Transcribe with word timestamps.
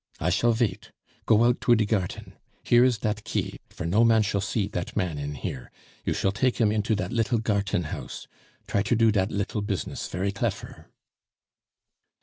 I 0.19 0.31
shall 0.31 0.51
vait. 0.51 0.91
Go 1.27 1.43
out 1.43 1.61
trough 1.61 1.77
de 1.77 1.85
garten. 1.85 2.33
Here 2.63 2.83
is 2.83 2.97
dat 2.97 3.23
key, 3.23 3.59
for 3.69 3.85
no 3.85 4.03
man 4.03 4.23
shall 4.23 4.41
see 4.41 4.67
dat 4.67 4.95
man 4.95 5.19
in 5.19 5.35
here. 5.35 5.69
You 6.05 6.13
shall 6.15 6.31
take 6.31 6.57
him 6.59 6.71
into 6.71 6.95
dat 6.95 7.13
little 7.13 7.37
garten 7.37 7.83
house. 7.83 8.27
Try 8.65 8.81
to 8.81 8.95
do 8.95 9.11
dat 9.11 9.29
little 9.31 9.61
business 9.61 10.07
very 10.07 10.31
clefer." 10.31 10.87